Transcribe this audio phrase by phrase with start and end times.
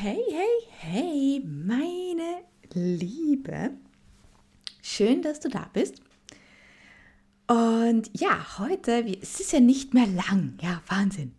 [0.00, 3.72] Hey, hey, hey, meine Liebe.
[4.80, 5.96] Schön, dass du da bist.
[7.48, 10.56] Und ja, heute, es ist ja nicht mehr lang.
[10.62, 11.32] Ja, Wahnsinn.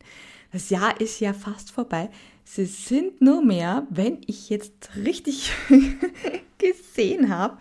[0.51, 2.09] Das Jahr ist ja fast vorbei.
[2.43, 5.53] Sie sind nur mehr, wenn ich jetzt richtig
[6.57, 7.59] gesehen habe,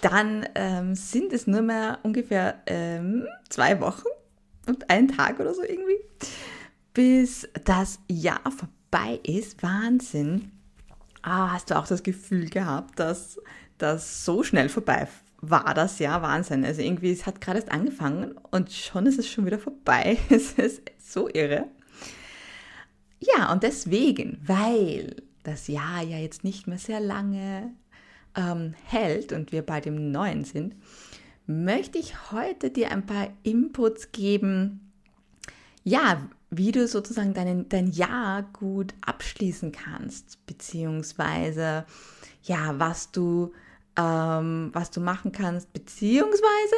[0.00, 4.08] dann ähm, sind es nur mehr ungefähr ähm, zwei Wochen
[4.66, 6.00] und einen Tag oder so irgendwie,
[6.92, 8.77] bis das Jahr vorbei
[9.22, 9.62] ist.
[9.62, 10.52] Wahnsinn.
[11.22, 13.40] Ah, hast du auch das Gefühl gehabt, dass
[13.78, 15.08] das so schnell vorbei
[15.40, 16.64] war das Jahr Wahnsinn.
[16.64, 20.18] Also irgendwie, es hat gerade erst angefangen und schon ist es schon wieder vorbei.
[20.30, 21.66] Es ist so irre.
[23.20, 27.72] Ja, und deswegen, weil das Jahr ja jetzt nicht mehr sehr lange
[28.36, 30.76] ähm, hält und wir bei dem Neuen sind,
[31.46, 34.92] möchte ich heute dir ein paar Inputs geben,
[35.82, 41.84] ja, wie du sozusagen deinen, dein Jahr gut abschließen kannst, beziehungsweise
[42.42, 43.52] ja, was du,
[43.96, 46.76] ähm, was du machen kannst, beziehungsweise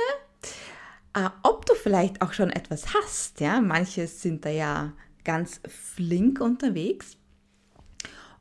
[1.14, 3.40] äh, ob du vielleicht auch schon etwas hast.
[3.40, 4.92] Ja, manche sind da ja
[5.24, 7.16] ganz flink unterwegs.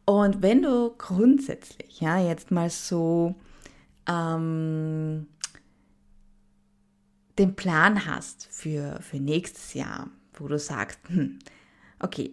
[0.05, 3.35] Und wenn du grundsätzlich, ja, jetzt mal so
[4.07, 5.27] ähm,
[7.37, 10.09] den Plan hast für, für nächstes Jahr,
[10.39, 11.39] wo du sagst, hm,
[11.99, 12.31] okay,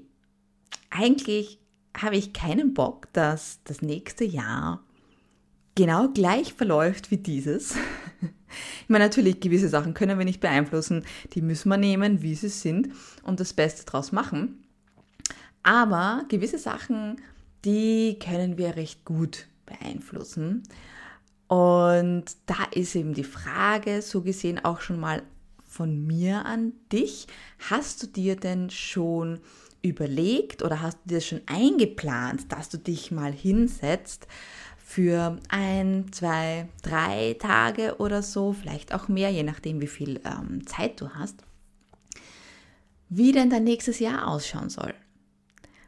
[0.90, 1.58] eigentlich
[1.96, 4.84] habe ich keinen Bock, dass das nächste Jahr
[5.74, 7.74] genau gleich verläuft wie dieses.
[8.82, 12.48] Ich meine, natürlich, gewisse Sachen können wir nicht beeinflussen, die müssen wir nehmen, wie sie
[12.48, 12.88] sind
[13.24, 14.64] und das Beste draus machen.
[15.64, 17.20] Aber gewisse Sachen,
[17.64, 20.62] die können wir recht gut beeinflussen.
[21.48, 25.22] Und da ist eben die Frage, so gesehen auch schon mal
[25.76, 27.26] von mir an dich.
[27.68, 29.40] Hast du dir denn schon
[29.82, 34.26] überlegt oder hast du dir schon eingeplant, dass du dich mal hinsetzt
[34.78, 40.66] für ein, zwei, drei Tage oder so, vielleicht auch mehr, je nachdem, wie viel ähm,
[40.66, 41.42] Zeit du hast,
[43.10, 44.94] wie denn dein nächstes Jahr ausschauen soll?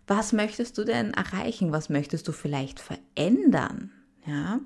[0.06, 1.72] Was möchtest du denn erreichen?
[1.72, 3.90] Was möchtest du vielleicht verändern?
[4.26, 4.60] Ja?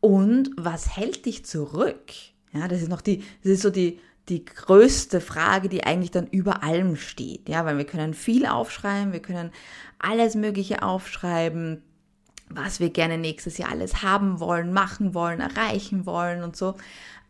[0.00, 2.12] Und was hält dich zurück?
[2.52, 6.26] Ja, das ist noch die, das ist so die, die größte Frage, die eigentlich dann
[6.26, 7.48] über allem steht.
[7.48, 9.50] Ja, weil wir können viel aufschreiben, wir können
[9.98, 11.82] alles Mögliche aufschreiben,
[12.50, 16.74] was wir gerne nächstes Jahr alles haben wollen, machen wollen, erreichen wollen und so.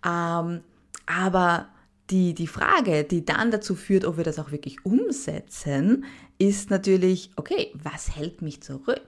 [0.04, 0.60] Ähm,
[1.06, 1.69] aber
[2.10, 6.04] die, die Frage, die dann dazu führt, ob wir das auch wirklich umsetzen,
[6.38, 9.03] ist natürlich, okay, was hält mich zurück?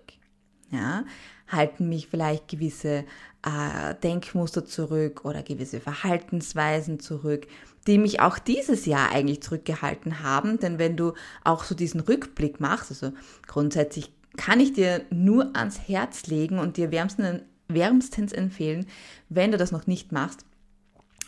[0.70, 1.04] Ja,
[1.48, 3.04] halten mich vielleicht gewisse
[3.42, 7.46] äh, Denkmuster zurück oder gewisse Verhaltensweisen zurück,
[7.86, 10.58] die mich auch dieses Jahr eigentlich zurückgehalten haben.
[10.58, 11.14] Denn wenn du
[11.44, 13.12] auch so diesen Rückblick machst, also
[13.46, 18.86] grundsätzlich kann ich dir nur ans Herz legen und dir wärmstens, empfehlen,
[19.28, 20.44] wenn du das noch nicht machst,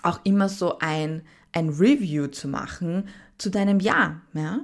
[0.03, 3.09] auch immer so ein, ein Review zu machen
[3.39, 4.21] zu deinem Jahr.
[4.35, 4.61] Ja?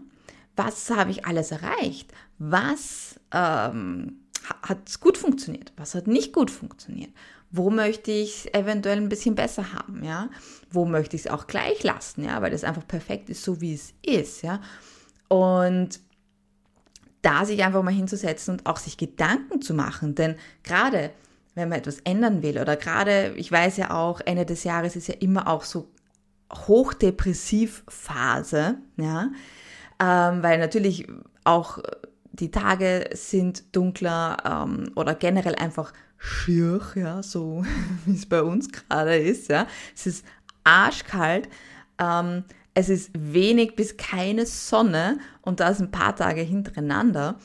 [0.57, 2.13] Was habe ich alles erreicht?
[2.39, 4.21] Was ähm,
[4.63, 5.73] hat gut funktioniert?
[5.77, 7.11] Was hat nicht gut funktioniert?
[7.51, 10.05] Wo möchte ich es eventuell ein bisschen besser haben?
[10.05, 10.29] Ja?
[10.71, 12.25] Wo möchte ich es auch gleich lassen?
[12.25, 12.43] Ja?
[12.43, 14.43] Weil das einfach perfekt ist, so wie es ist.
[14.43, 14.61] Ja?
[15.29, 16.01] Und
[17.23, 21.11] da sich einfach mal hinzusetzen und auch sich Gedanken zu machen, denn gerade
[21.55, 25.09] wenn man etwas ändern will oder gerade, ich weiß ja auch, Ende des Jahres ist
[25.09, 25.91] ja immer auch so
[26.53, 29.31] hochdepressiv Phase, ja,
[30.01, 31.09] ähm, weil natürlich
[31.43, 31.81] auch
[32.39, 37.65] die Tage sind dunkler ähm, oder generell einfach schier, ja, so
[38.05, 39.67] wie es bei uns gerade ist, ja.
[39.95, 40.27] Es ist
[40.65, 41.49] arschkalt,
[41.99, 42.45] ähm,
[42.75, 47.37] es ist wenig bis keine Sonne und da ist ein paar Tage hintereinander.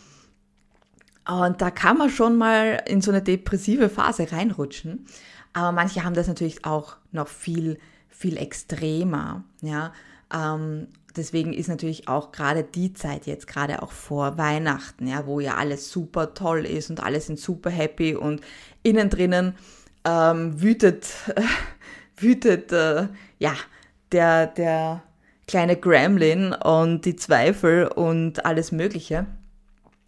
[1.26, 5.06] Und da kann man schon mal in so eine depressive Phase reinrutschen.
[5.54, 7.80] Aber manche haben das natürlich auch noch viel,
[8.10, 9.94] viel extremer, ja.
[10.34, 15.40] Ähm, deswegen ist natürlich auch gerade die Zeit jetzt, gerade auch vor Weihnachten, ja, wo
[15.40, 18.42] ja alles super toll ist und alle sind super happy und
[18.84, 19.56] innen drinnen
[20.06, 21.42] ähm, wütet, äh,
[22.22, 23.08] wütet, äh,
[23.40, 23.56] ja,
[24.12, 25.04] der, der
[25.48, 29.26] kleine Gremlin und die Zweifel und alles Mögliche.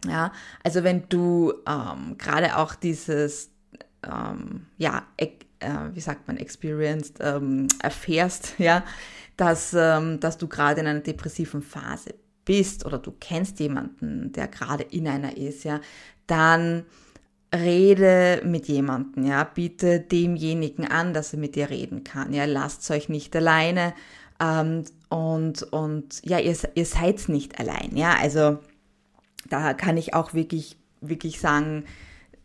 [0.08, 0.32] Ja,
[0.64, 3.50] also wenn du ähm, gerade auch dieses,
[4.04, 5.28] ähm, ja, äh,
[5.94, 8.84] wie sagt man, experienced, ähm, erfährst, ja,
[9.38, 12.16] dass, ähm, dass du gerade in einer depressiven Phase
[12.46, 15.82] bist oder du kennst jemanden, der gerade in einer ist, ja,
[16.28, 16.86] dann
[17.54, 22.90] rede mit jemandem, ja, biete demjenigen an, dass er mit dir reden kann, ja, lasst
[22.92, 23.94] euch nicht alleine
[24.40, 28.60] ähm, und, und ja, ihr, ihr seid nicht allein, ja, also
[29.50, 31.86] da kann ich auch wirklich wirklich sagen,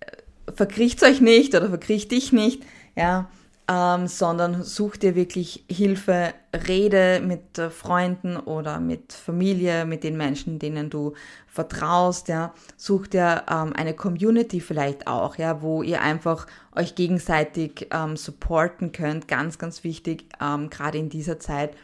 [0.00, 2.62] äh, verkriecht euch nicht oder verkriecht dich nicht,
[2.96, 3.30] ja,
[3.70, 6.34] ähm, sondern such dir wirklich Hilfe,
[6.66, 11.12] rede mit äh, Freunden oder mit Familie, mit den Menschen, denen du
[11.46, 17.86] vertraust, ja, such dir ähm, eine Community vielleicht auch, ja, wo ihr einfach euch gegenseitig
[17.92, 21.76] ähm, supporten könnt, ganz, ganz wichtig, ähm, gerade in dieser Zeit,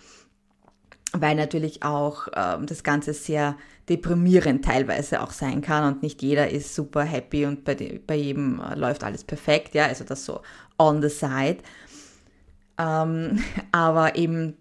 [1.13, 3.57] weil natürlich auch ähm, das Ganze sehr
[3.89, 8.61] deprimierend teilweise auch sein kann und nicht jeder ist super happy und bei, bei jedem
[8.61, 10.41] äh, läuft alles perfekt, ja, also das so
[10.79, 11.59] on the side.
[12.79, 13.43] Ähm,
[13.73, 14.57] aber eben,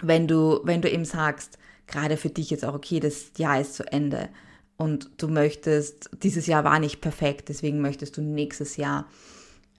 [0.00, 3.74] wenn du, wenn du eben sagst, gerade für dich jetzt auch, okay, das Jahr ist
[3.74, 4.28] zu Ende
[4.76, 9.06] und du möchtest, dieses Jahr war nicht perfekt, deswegen möchtest du nächstes Jahr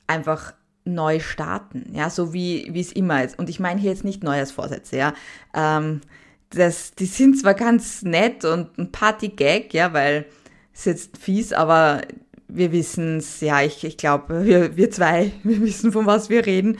[0.07, 0.53] einfach
[0.87, 3.37] neu starten, ja, so wie, es immer ist.
[3.37, 5.13] Und ich meine hier jetzt nicht Neujahrsvorsätze, ja.
[5.53, 6.01] Ähm,
[6.49, 10.25] das, die sind zwar ganz nett und ein Party-Gag, ja, weil
[10.73, 12.01] es jetzt fies, aber
[12.47, 16.45] wir wissen es, ja, ich, ich glaube, wir, wir zwei, wir wissen, von was wir
[16.45, 16.77] reden.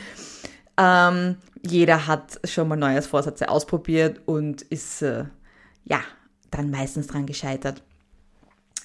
[0.78, 5.26] Ähm, jeder hat schon mal Neujahrsvorsätze ausprobiert und ist, äh,
[5.84, 6.02] ja,
[6.52, 7.84] dann meistens dran gescheitert.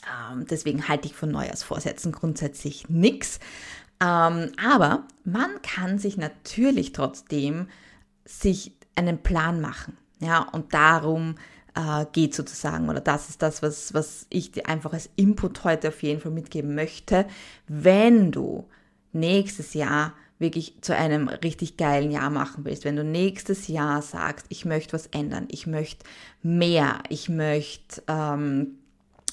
[0.02, 3.38] Ähm, deswegen halte ich von Neujahrsvorsätzen grundsätzlich nichts.
[4.02, 7.68] Ähm, aber man kann sich natürlich trotzdem
[8.24, 9.96] sich einen Plan machen.
[10.18, 11.36] Ja, und darum
[11.74, 15.88] äh, geht sozusagen, oder das ist das, was, was ich dir einfach als Input heute
[15.88, 17.26] auf jeden Fall mitgeben möchte.
[17.68, 18.68] Wenn du
[19.12, 24.46] nächstes Jahr wirklich zu einem richtig geilen Jahr machen willst, wenn du nächstes Jahr sagst,
[24.48, 26.04] ich möchte was ändern, ich möchte
[26.42, 28.78] mehr, ich möchte ähm,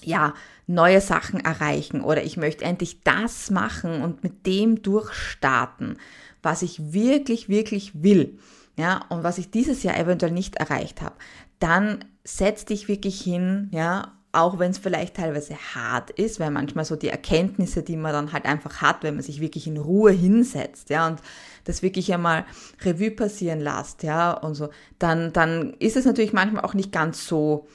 [0.06, 0.34] ja
[0.68, 5.98] neue Sachen erreichen oder ich möchte endlich das machen und mit dem durchstarten,
[6.42, 8.38] was ich wirklich, wirklich will,
[8.78, 11.16] ja, und was ich dieses Jahr eventuell nicht erreicht habe,
[11.60, 16.86] dann setz dich wirklich hin, ja, auch wenn es vielleicht teilweise hart ist, weil manchmal
[16.86, 20.12] so die Erkenntnisse, die man dann halt einfach hat, wenn man sich wirklich in Ruhe
[20.12, 21.20] hinsetzt, ja, und
[21.64, 22.46] das wirklich einmal
[22.82, 24.70] Revue passieren lässt, ja, und so,
[25.00, 27.68] dann, dann ist es natürlich manchmal auch nicht ganz so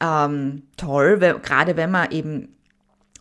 [0.00, 2.54] ähm, toll, weil, gerade wenn man eben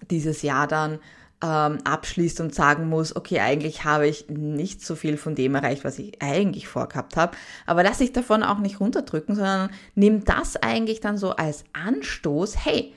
[0.10, 1.00] dieses Jahr dann
[1.44, 5.84] ähm, abschließt und sagen muss, okay, eigentlich habe ich nicht so viel von dem erreicht,
[5.84, 7.36] was ich eigentlich vorgehabt habe.
[7.66, 12.66] Aber lass dich davon auch nicht runterdrücken, sondern nimm das eigentlich dann so als Anstoß,
[12.66, 12.94] hey,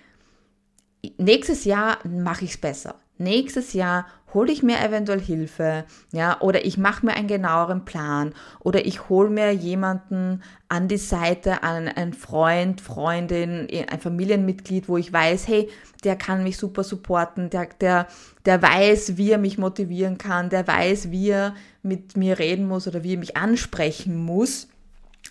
[1.17, 6.65] nächstes Jahr mache ich es besser nächstes Jahr hole ich mir eventuell Hilfe, ja, oder
[6.65, 11.88] ich mache mir einen genaueren Plan oder ich hole mir jemanden an die Seite, an
[11.88, 15.70] einen Freund, Freundin, ein Familienmitglied, wo ich weiß, hey,
[16.05, 18.06] der kann mich super supporten, der, der,
[18.44, 22.87] der weiß, wie er mich motivieren kann, der weiß, wie er mit mir reden muss
[22.87, 24.69] oder wie er mich ansprechen muss.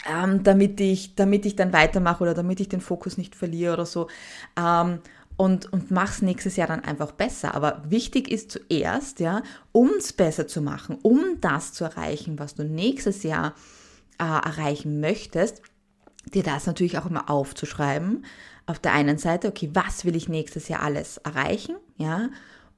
[0.07, 3.85] Ähm, damit ich, damit ich dann weitermache oder damit ich den Fokus nicht verliere oder
[3.85, 4.07] so.
[4.55, 4.99] Ähm,
[5.37, 7.53] und, und mach's nächstes Jahr dann einfach besser.
[7.53, 12.55] Aber wichtig ist zuerst, ja, um es besser zu machen, um das zu erreichen, was
[12.55, 13.53] du nächstes Jahr
[14.19, 15.61] äh, erreichen möchtest,
[16.33, 18.25] dir das natürlich auch immer aufzuschreiben.
[18.65, 22.29] Auf der einen Seite, okay, was will ich nächstes Jahr alles erreichen, ja,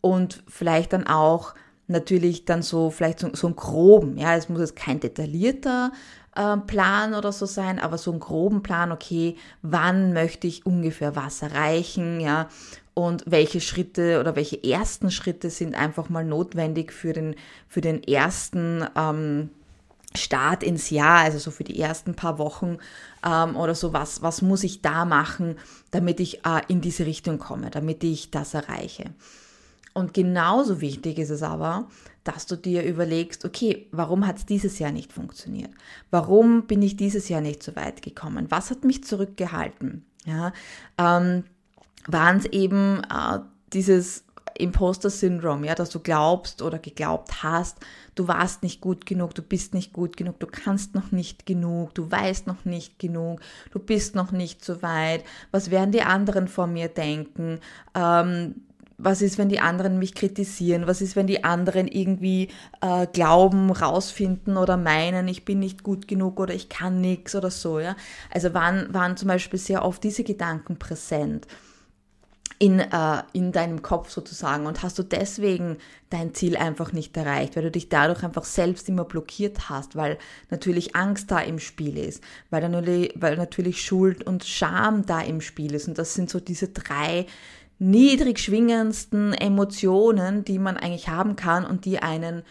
[0.02, 1.56] und vielleicht dann auch
[1.88, 5.92] natürlich dann so, vielleicht so, so ein groben, ja, es muss jetzt kein detaillierter
[6.40, 11.16] äh, Plan oder so sein, aber so einen groben Plan, okay, wann möchte ich ungefähr
[11.16, 12.48] was erreichen, ja,
[12.94, 17.36] und welche Schritte oder welche ersten Schritte sind einfach mal notwendig für den,
[17.68, 19.50] für den ersten ähm,
[20.16, 22.78] Start ins Jahr, also so für die ersten paar Wochen
[23.26, 25.56] ähm, oder so, was, was muss ich da machen,
[25.92, 29.06] damit ich äh, in diese Richtung komme, damit ich das erreiche.
[29.94, 31.88] Und genauso wichtig ist es aber,
[32.24, 35.72] dass du dir überlegst, okay, warum hat es dieses Jahr nicht funktioniert?
[36.12, 38.48] Warum bin ich dieses Jahr nicht so weit gekommen?
[38.50, 40.06] Was hat mich zurückgehalten?
[40.26, 40.54] Ja,
[40.98, 41.44] ähm,
[42.08, 43.40] waren es eben äh,
[43.74, 44.26] dieses
[44.60, 47.78] Imposter-Syndrom, ja, dass du glaubst oder geglaubt hast,
[48.16, 51.96] du warst nicht gut genug, du bist nicht gut genug, du kannst noch nicht genug,
[51.96, 53.40] du weißt noch nicht genug,
[53.72, 57.60] du bist noch nicht so weit, was werden die anderen von mir denken,
[57.96, 58.56] ähm,
[59.00, 60.86] was ist, wenn die anderen mich kritisieren?
[60.86, 62.50] Was ist, wenn die anderen irgendwie
[62.82, 67.50] äh, glauben, rausfinden oder meinen, ich bin nicht gut genug oder ich kann nichts oder
[67.50, 67.96] so, ja?
[68.30, 71.48] Also waren, waren zum Beispiel sehr oft diese Gedanken präsent
[72.60, 75.78] in, äh, in deinem Kopf sozusagen und hast du deswegen
[76.10, 80.18] dein Ziel einfach nicht erreicht, weil du dich dadurch einfach selbst immer blockiert hast, weil
[80.50, 85.40] natürlich Angst da im Spiel ist, weil natürlich, weil natürlich Schuld und Scham da im
[85.40, 87.28] Spiel ist und das sind so diese drei
[87.80, 92.44] niedrig schwingendsten Emotionen, die man eigentlich haben kann und die einen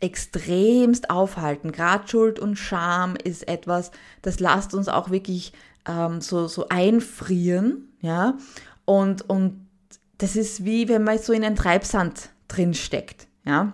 [0.00, 1.72] extremst aufhalten.
[1.72, 3.90] Gerade Schuld und Scham ist etwas,
[4.22, 5.52] das lasst uns auch wirklich
[5.86, 8.38] ähm, so, so einfrieren, ja,
[8.86, 9.66] und, und
[10.18, 13.72] das ist wie wenn man so in einen Treibsand drin steckt, ja.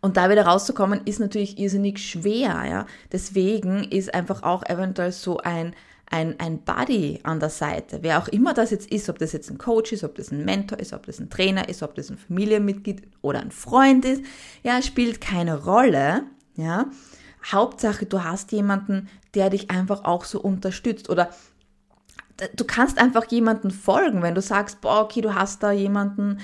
[0.00, 2.86] Und da wieder rauszukommen, ist natürlich irrsinnig schwer, ja.
[3.12, 5.76] Deswegen ist einfach auch eventuell so ein,
[6.12, 9.50] ein, ein Buddy an der Seite, wer auch immer das jetzt ist, ob das jetzt
[9.50, 12.10] ein Coach ist, ob das ein Mentor ist, ob das ein Trainer ist, ob das
[12.10, 14.22] ein Familienmitglied oder ein Freund ist,
[14.62, 16.86] ja, spielt keine Rolle, ja.
[17.50, 21.30] Hauptsache, du hast jemanden, der dich einfach auch so unterstützt oder
[22.54, 26.38] du kannst einfach jemanden folgen, wenn du sagst, boah, okay, du hast da jemanden,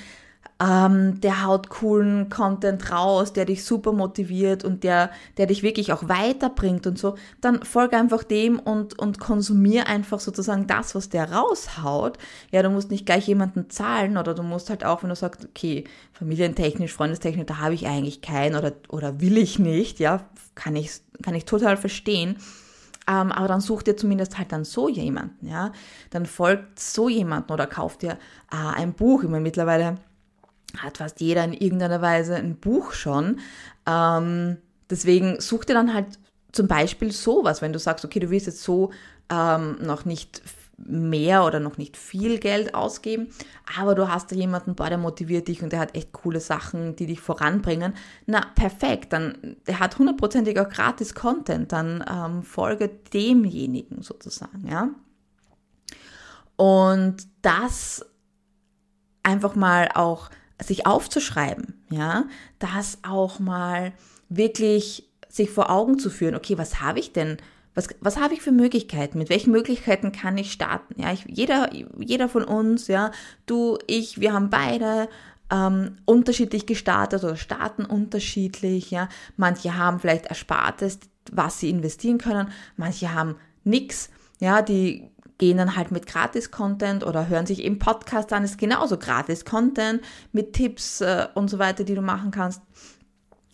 [0.61, 5.93] ähm, der haut coolen Content raus, der dich super motiviert und der, der dich wirklich
[5.93, 11.11] auch weiterbringt und so, dann folge einfach dem und, und konsumier einfach sozusagen das, was
[11.11, 12.19] der raushaut.
[12.51, 15.45] Ja, du musst nicht gleich jemanden zahlen oder du musst halt auch, wenn du sagst,
[15.45, 20.25] okay, familientechnisch, freundestechnisch, da habe ich eigentlich keinen oder, oder will ich nicht, ja,
[20.57, 20.91] kann ich,
[21.23, 22.37] kann ich total verstehen.
[23.07, 25.73] Ähm, aber dann such dir zumindest halt dann so jemanden, ja.
[26.11, 28.19] Dann folgt so jemanden oder kauft dir
[28.53, 29.23] äh, ein Buch.
[29.23, 29.97] Ich meine, mittlerweile
[30.77, 33.41] hat fast jeder in irgendeiner Weise ein Buch schon.
[33.87, 34.59] Ähm,
[34.91, 36.19] deswegen such dir dann halt
[36.53, 38.91] zum Beispiel sowas, wenn du sagst, okay, du willst jetzt so
[39.31, 40.43] ähm, noch nicht
[40.79, 43.29] mehr oder noch nicht viel Geld ausgeben,
[43.77, 46.95] aber du hast da jemanden, boah, der motiviert dich und der hat echt coole Sachen,
[46.95, 47.95] die dich voranbringen.
[48.27, 54.89] Na, perfekt, dann, der hat hundertprozentig auch gratis Content, dann ähm, folge demjenigen sozusagen, ja.
[56.55, 58.05] Und das
[59.23, 60.31] einfach mal auch
[60.63, 62.25] sich aufzuschreiben, ja,
[62.59, 63.93] das auch mal
[64.29, 67.37] wirklich sich vor Augen zu führen, okay, was habe ich denn,
[67.75, 71.71] was, was habe ich für Möglichkeiten, mit welchen Möglichkeiten kann ich starten, ja, ich, jeder,
[71.99, 73.13] jeder von uns, ja,
[73.47, 75.09] du, ich, wir haben beide
[75.51, 80.99] ähm, unterschiedlich gestartet oder starten unterschiedlich, ja, manche haben vielleicht Erspartes,
[81.31, 84.11] was sie investieren können, manche haben nichts,
[84.41, 85.08] ja, die
[85.39, 90.03] gehen dann halt mit Gratis-Content oder hören sich eben Podcast an, ist genauso Gratis-Content
[90.33, 92.61] mit Tipps äh, und so weiter, die du machen kannst.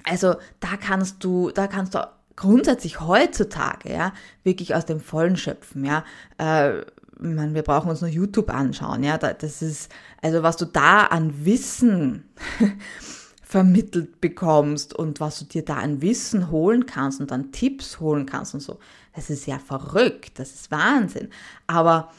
[0.02, 4.12] Also da kannst du, da kannst du grundsätzlich heutzutage, ja,
[4.42, 6.04] wirklich aus dem Vollen schöpfen, ja.
[6.38, 6.82] Äh,
[7.20, 9.18] man, wir brauchen uns nur YouTube anschauen, ja.
[9.18, 9.90] Das ist,
[10.22, 12.24] also was du da an Wissen
[13.42, 18.26] vermittelt bekommst und was du dir da an Wissen holen kannst und dann Tipps holen
[18.26, 18.78] kannst und so.
[19.14, 21.30] Das ist ja verrückt, das ist Wahnsinn.
[21.66, 22.10] Aber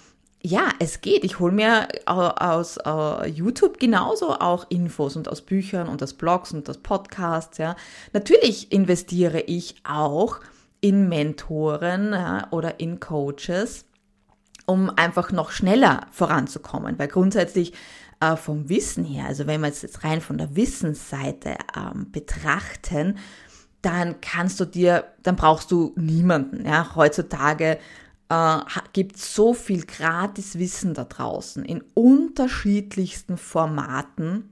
[0.41, 1.23] ja, es geht.
[1.23, 6.53] Ich hole mir aus, aus YouTube genauso auch Infos und aus Büchern und aus Blogs
[6.53, 7.57] und aus Podcasts.
[7.57, 7.75] Ja.
[8.13, 10.39] Natürlich investiere ich auch
[10.81, 13.85] in Mentoren ja, oder in Coaches,
[14.67, 16.99] um einfach noch schneller voranzukommen.
[16.99, 17.73] Weil grundsätzlich
[18.19, 23.17] äh, vom Wissen her, also wenn wir es jetzt rein von der Wissensseite ähm, betrachten,
[23.85, 26.65] dann kannst du dir, dann brauchst du niemanden.
[26.65, 26.95] Ja?
[26.95, 27.77] Heutzutage
[28.29, 28.57] äh,
[28.93, 34.49] gibt so viel Gratiswissen da draußen in unterschiedlichsten Formaten,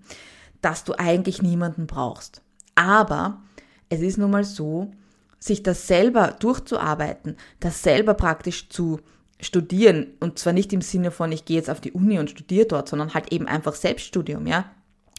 [0.61, 2.41] dass du eigentlich niemanden brauchst.
[2.75, 3.41] Aber
[3.89, 4.91] es ist nun mal so,
[5.39, 8.99] sich das selber durchzuarbeiten, das selber praktisch zu
[9.41, 12.67] studieren und zwar nicht im Sinne von ich gehe jetzt auf die Uni und studiere
[12.67, 14.71] dort, sondern halt eben einfach Selbststudium, ja.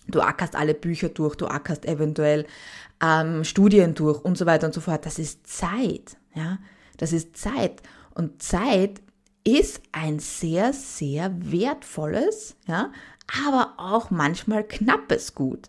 [0.06, 2.46] Du ackerst alle Bücher durch, du ackerst eventuell
[3.02, 5.06] ähm, Studien durch und so weiter und so fort.
[5.06, 6.58] Das ist Zeit, ja.
[6.96, 7.82] Das ist Zeit.
[8.14, 9.00] Und Zeit
[9.44, 12.92] ist ein sehr, sehr wertvolles, ja,
[13.46, 15.68] aber auch manchmal knappes Gut.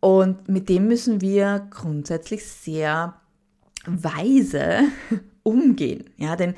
[0.00, 3.14] Und mit dem müssen wir grundsätzlich sehr
[3.86, 4.80] weise
[5.42, 6.54] umgehen, ja, denn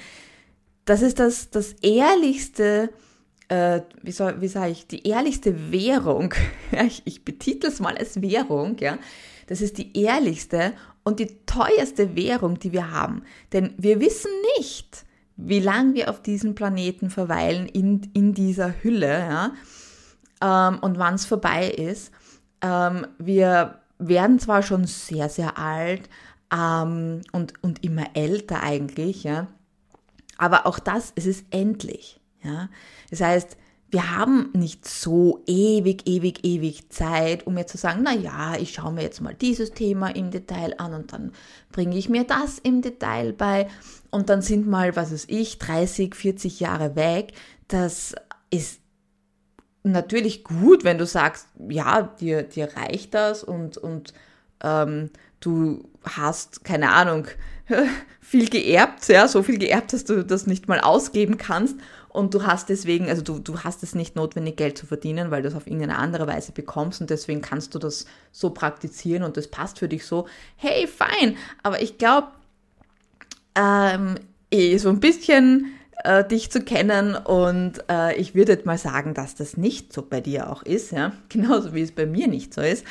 [0.85, 2.91] das ist das, das ehrlichste,
[3.55, 6.35] äh, wie, wie sage ich, die ehrlichste Währung,
[6.87, 8.99] ich, ich betitel es mal als Währung, ja,
[9.47, 10.73] das ist die ehrlichste
[11.05, 13.23] und die teuerste Währung, die wir haben.
[13.53, 15.05] Denn wir wissen nicht,
[15.37, 19.53] wie lange wir auf diesem Planeten verweilen in, in dieser Hülle ja,
[20.43, 22.13] ähm, und wann es vorbei ist.
[22.61, 26.09] Ähm, wir werden zwar schon sehr, sehr alt
[26.53, 29.47] ähm, und, und immer älter eigentlich, ja,
[30.39, 32.21] aber auch das, es ist endlich.
[32.45, 32.69] Ja?
[33.11, 33.57] Das heißt,
[33.95, 38.75] wir haben nicht so ewig, ewig, ewig Zeit, um mir zu sagen, na ja, ich
[38.75, 41.31] schaue mir jetzt mal dieses Thema im Detail an und dann
[41.71, 43.69] bringe ich mir das im Detail bei
[44.11, 47.35] und dann sind mal, was weiß ich, 30, 40 Jahre weg.
[47.69, 48.17] Das
[48.51, 48.81] ist
[49.85, 54.13] natürlich gut, wenn du sagst, ja, dir, dir reicht das und, und
[54.65, 57.29] ähm, du hast, keine Ahnung,
[58.21, 61.77] viel geerbt, ja, so viel geerbt, dass du das nicht mal ausgeben kannst
[62.15, 65.43] und du hast deswegen, also du, du hast es nicht notwendig, Geld zu verdienen, weil
[65.43, 69.37] du es auf irgendeine andere Weise bekommst und deswegen kannst du das so praktizieren und
[69.37, 72.29] das passt für dich so, hey, fein, aber ich glaube,
[73.57, 74.15] ähm,
[74.53, 75.73] eh, so ein bisschen
[76.05, 80.21] äh, dich zu kennen und äh, ich würde mal sagen, dass das nicht so bei
[80.21, 82.85] dir auch ist, ja, genauso wie es bei mir nicht so ist.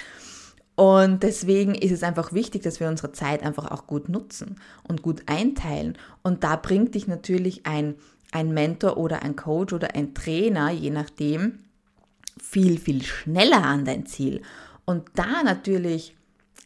[0.76, 4.56] Und deswegen ist es einfach wichtig, dass wir unsere Zeit einfach auch gut nutzen
[4.88, 5.98] und gut einteilen.
[6.24, 7.94] Und da bringt dich natürlich ein,
[8.34, 11.60] ein Mentor oder ein Coach oder ein Trainer, je nachdem,
[12.42, 14.42] viel, viel schneller an dein Ziel.
[14.86, 16.16] Und da natürlich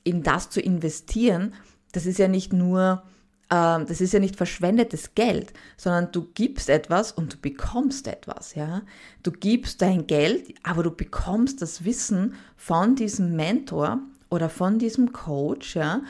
[0.03, 1.53] in das zu investieren,
[1.91, 3.03] das ist ja nicht nur
[3.49, 8.55] ähm, das ist ja nicht verschwendetes Geld, sondern du gibst etwas und du bekommst etwas,
[8.55, 8.81] ja.
[9.23, 15.13] Du gibst dein Geld, aber du bekommst das Wissen von diesem Mentor oder von diesem
[15.13, 16.01] Coach, ja,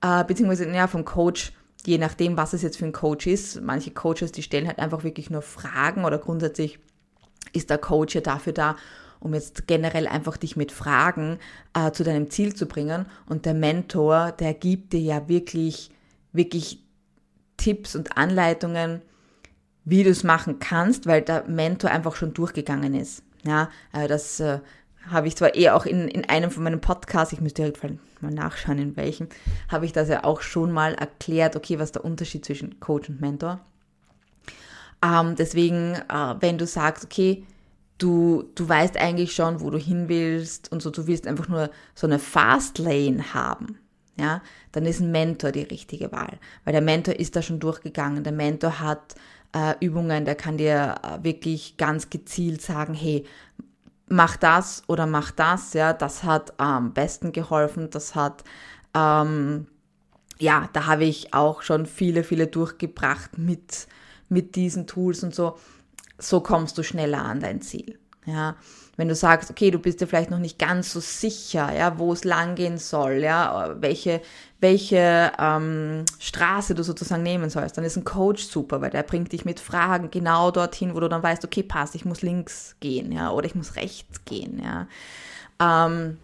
[0.00, 1.52] äh, beziehungsweise ja, vom Coach,
[1.86, 3.60] je nachdem, was es jetzt für ein Coach ist.
[3.62, 6.78] Manche Coaches, die stellen halt einfach wirklich nur Fragen oder grundsätzlich
[7.52, 8.76] ist der Coach ja dafür da,
[9.20, 11.38] um jetzt generell einfach dich mit Fragen
[11.74, 13.06] äh, zu deinem Ziel zu bringen.
[13.26, 15.90] Und der Mentor, der gibt dir ja wirklich,
[16.32, 16.82] wirklich
[17.56, 19.02] Tipps und Anleitungen,
[19.84, 23.22] wie du es machen kannst, weil der Mentor einfach schon durchgegangen ist.
[23.44, 24.60] Ja, äh, das äh,
[25.10, 27.82] habe ich zwar eher auch in, in einem von meinen Podcasts, ich müsste direkt
[28.20, 29.28] mal nachschauen, in welchem,
[29.68, 33.20] habe ich das ja auch schon mal erklärt, okay, was der Unterschied zwischen Coach und
[33.20, 33.60] Mentor.
[35.04, 37.44] Ähm, deswegen, äh, wenn du sagst, okay,
[37.98, 41.70] du, du weißt eigentlich schon, wo du hin willst und so, du willst einfach nur
[41.94, 43.78] so eine Fast Lane haben,
[44.18, 48.24] ja, dann ist ein Mentor die richtige Wahl, weil der Mentor ist da schon durchgegangen.
[48.24, 49.14] Der Mentor hat
[49.54, 53.24] äh, Übungen, der kann dir äh, wirklich ganz gezielt sagen, hey,
[54.08, 58.44] mach das oder mach das, ja, das hat am besten geholfen, das hat,
[58.94, 59.66] ähm,
[60.38, 63.88] ja, da habe ich auch schon viele, viele durchgebracht mit,
[64.28, 65.58] mit diesen Tools und so.
[66.18, 67.98] So kommst du schneller an dein Ziel.
[68.26, 68.56] Ja,
[68.96, 72.12] wenn du sagst, okay, du bist dir vielleicht noch nicht ganz so sicher, ja, wo
[72.12, 74.20] es langgehen soll, ja, welche,
[74.58, 79.32] welche ähm, Straße du sozusagen nehmen sollst, dann ist ein Coach super, weil der bringt
[79.32, 83.12] dich mit Fragen genau dorthin, wo du dann weißt, okay, passt, ich muss links gehen,
[83.12, 84.88] ja, oder ich muss rechts gehen, ja.
[85.60, 86.18] Ähm,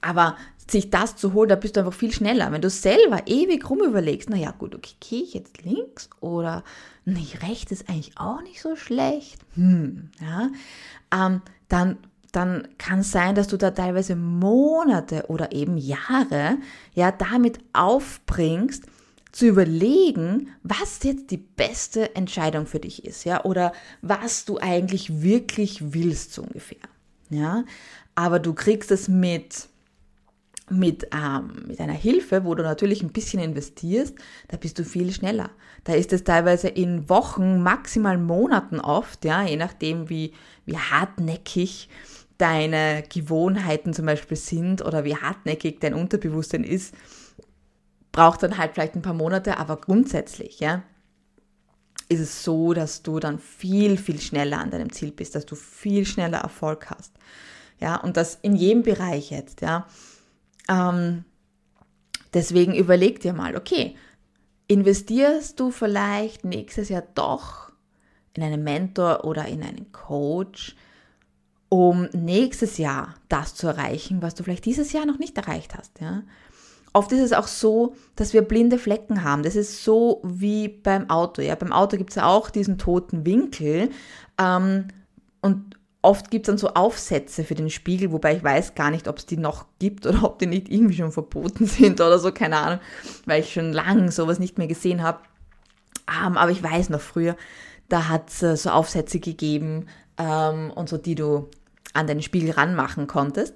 [0.00, 0.36] aber
[0.68, 2.50] sich das zu holen, da bist du einfach viel schneller.
[2.50, 6.64] Wenn du selber ewig rum überlegst, naja, gut, okay, gehe ich jetzt links oder
[7.04, 10.50] nee, rechts ist eigentlich auch nicht so schlecht, hm, ja,
[11.12, 11.98] ähm, dann
[12.32, 16.58] dann kann es sein, dass du da teilweise Monate oder eben Jahre
[16.92, 18.84] ja damit aufbringst,
[19.32, 25.22] zu überlegen, was jetzt die beste Entscheidung für dich ist, ja, oder was du eigentlich
[25.22, 26.78] wirklich willst, so ungefähr,
[27.28, 27.64] ja.
[28.14, 29.68] Aber du kriegst es mit
[30.68, 34.14] mit, ähm, mit einer Hilfe, wo du natürlich ein bisschen investierst,
[34.48, 35.50] da bist du viel schneller.
[35.84, 40.32] Da ist es teilweise in Wochen, maximal Monaten oft, ja, je nachdem, wie,
[40.64, 41.88] wie hartnäckig
[42.38, 46.94] deine Gewohnheiten zum Beispiel sind oder wie hartnäckig dein Unterbewusstsein ist,
[48.12, 50.82] braucht dann halt vielleicht ein paar Monate, aber grundsätzlich, ja,
[52.08, 55.54] ist es so, dass du dann viel, viel schneller an deinem Ziel bist, dass du
[55.54, 57.12] viel schneller Erfolg hast.
[57.80, 59.86] Ja, und das in jedem Bereich jetzt, ja.
[60.68, 61.24] Ähm,
[62.34, 63.96] deswegen überleg dir mal, okay,
[64.68, 67.72] investierst du vielleicht nächstes Jahr doch
[68.34, 70.76] in einen Mentor oder in einen Coach,
[71.68, 76.00] um nächstes Jahr das zu erreichen, was du vielleicht dieses Jahr noch nicht erreicht hast,
[76.00, 76.22] ja?
[76.96, 79.42] Oft ist es auch so, dass wir blinde Flecken haben.
[79.42, 81.42] Das ist so wie beim Auto.
[81.42, 81.54] Ja?
[81.54, 83.90] Beim Auto gibt es ja auch diesen toten Winkel.
[84.40, 84.88] Ähm,
[85.42, 85.75] und
[86.06, 89.18] Oft gibt es dann so Aufsätze für den Spiegel, wobei ich weiß gar nicht, ob
[89.18, 92.58] es die noch gibt oder ob die nicht irgendwie schon verboten sind oder so, keine
[92.58, 92.78] Ahnung,
[93.24, 95.18] weil ich schon lange sowas nicht mehr gesehen habe.
[96.08, 97.34] Um, ähm, aber ich weiß noch früher,
[97.88, 101.48] da hat es äh, so Aufsätze gegeben ähm, und so, die du
[101.92, 103.54] an den Spiegel ranmachen konntest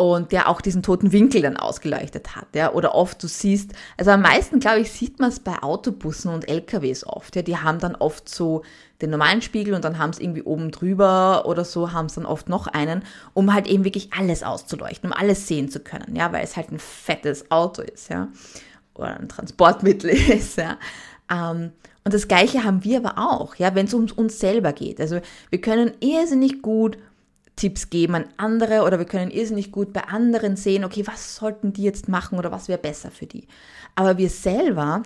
[0.00, 2.46] und der auch diesen toten Winkel dann ausgeleuchtet hat.
[2.54, 2.72] Ja?
[2.72, 6.48] Oder oft du siehst, also am meisten, glaube ich, sieht man es bei Autobussen und
[6.48, 7.36] LKWs oft.
[7.36, 7.42] Ja?
[7.42, 8.62] Die haben dann oft so
[9.02, 12.24] den normalen Spiegel und dann haben es irgendwie oben drüber oder so, haben es dann
[12.24, 16.32] oft noch einen, um halt eben wirklich alles auszuleuchten, um alles sehen zu können, ja,
[16.32, 18.28] weil es halt ein fettes Auto ist, ja,
[18.94, 20.78] oder ein Transportmittel ist, ja.
[21.30, 21.72] Ähm,
[22.04, 24.98] und das Gleiche haben wir aber auch, ja, wenn es um uns selber geht.
[24.98, 26.96] Also wir können irrsinnig gut
[27.60, 31.74] Tipps geben an andere oder wir können irrsinnig gut bei anderen sehen, okay, was sollten
[31.74, 33.46] die jetzt machen oder was wäre besser für die.
[33.94, 35.02] Aber wir selber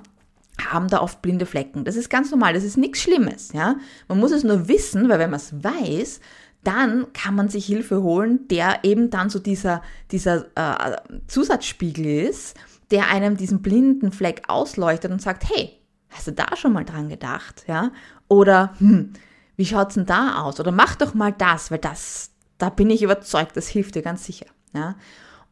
[0.65, 1.85] haben da oft blinde Flecken.
[1.85, 3.77] Das ist ganz normal, das ist nichts Schlimmes, ja.
[4.07, 6.21] Man muss es nur wissen, weil wenn man es weiß,
[6.63, 12.57] dann kann man sich Hilfe holen, der eben dann so dieser, dieser äh, Zusatzspiegel ist,
[12.93, 15.73] der einem diesen blinden Fleck ausleuchtet und sagt, hey,
[16.11, 17.91] hast du da schon mal dran gedacht, ja?
[18.29, 19.13] Oder, hm,
[19.57, 20.61] wie schaut's denn da aus?
[20.61, 24.25] Oder mach doch mal das, weil das, da bin ich überzeugt, das hilft dir ganz
[24.25, 24.47] sicher.
[24.75, 24.97] Ja?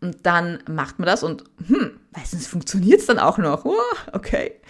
[0.01, 3.65] Und dann macht man das und hm, meistens funktioniert es dann auch noch.
[3.65, 3.77] Oh,
[4.12, 4.61] okay.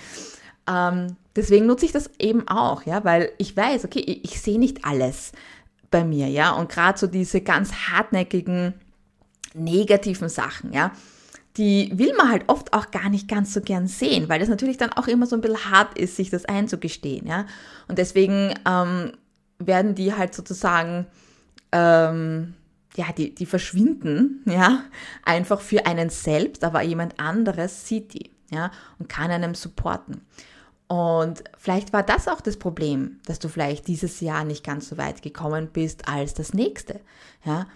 [0.68, 4.58] Ähm, deswegen nutze ich das eben auch, ja, weil ich weiß, okay, ich, ich sehe
[4.58, 5.32] nicht alles
[5.90, 8.74] bei mir, ja, und gerade so diese ganz hartnäckigen
[9.54, 10.92] negativen Sachen, ja,
[11.56, 14.78] die will man halt oft auch gar nicht ganz so gern sehen, weil das natürlich
[14.78, 17.46] dann auch immer so ein bisschen hart ist, sich das einzugestehen, ja.
[17.88, 19.12] Und deswegen ähm,
[19.58, 21.06] werden die halt sozusagen,
[21.72, 22.54] ähm,
[22.94, 24.84] ja, die, die verschwinden, ja,
[25.24, 30.22] einfach für einen selbst, aber jemand anderes sieht die, ja, und kann einem supporten.
[30.88, 34.98] Und vielleicht war das auch das Problem, dass du vielleicht dieses Jahr nicht ganz so
[34.98, 37.00] weit gekommen bist als das nächste,
[37.44, 37.66] ja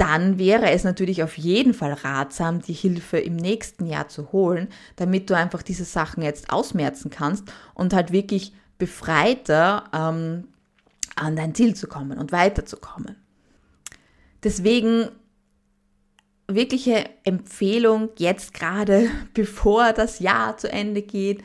[0.00, 4.68] dann wäre es natürlich auf jeden Fall ratsam, die Hilfe im nächsten Jahr zu holen,
[4.96, 10.48] damit du einfach diese Sachen jetzt ausmerzen kannst und halt wirklich befreiter ähm,
[11.16, 13.16] an dein Ziel zu kommen und weiterzukommen.
[14.42, 15.08] Deswegen
[16.46, 21.42] wirkliche Empfehlung jetzt gerade, bevor das Jahr zu Ende geht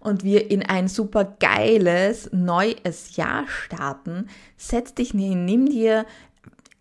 [0.00, 6.06] und wir in ein super geiles neues Jahr starten, setz dich hin, nimm dir